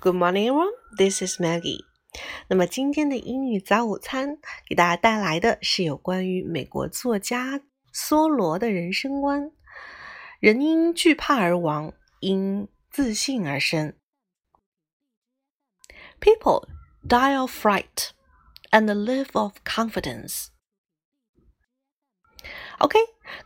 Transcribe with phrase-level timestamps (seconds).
[0.00, 0.70] Good morning, everyone.
[0.96, 1.84] This is Maggie.
[2.46, 4.38] 那么今天的英语早午餐
[4.68, 7.60] 给大家带来的是有关于美国作家
[7.92, 9.50] 梭罗的人生观：
[10.38, 13.92] 人因惧怕而亡，因自信而生。
[16.20, 16.68] People
[17.08, 18.10] die of fright
[18.70, 20.46] and live of confidence.
[22.78, 22.96] OK，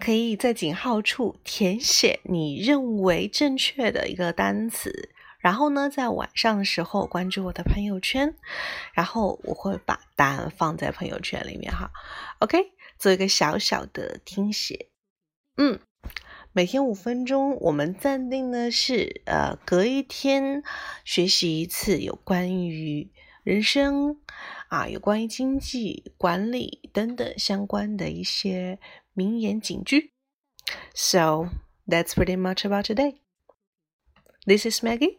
[0.00, 5.10] 可以在井号处填写你认为正确的一个单词。
[5.38, 8.34] 然后呢，在晚上的时候关注我的朋友圈，
[8.92, 11.90] 然后我会把答案放在朋友圈里面哈。
[12.40, 14.88] OK，做一个小小的听写。
[15.56, 15.78] 嗯，
[16.52, 20.62] 每天五分钟，我们暂定的是呃，隔一天
[21.04, 23.10] 学习一次有关于
[23.44, 24.20] 人生
[24.68, 28.78] 啊，有关于经济管理等等相关的一些
[29.14, 30.12] 名言警句。
[30.94, 31.48] So
[31.86, 33.20] that's pretty much about today.
[34.44, 35.18] This is Maggie.